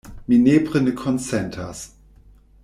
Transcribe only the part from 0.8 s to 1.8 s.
ne konsentas.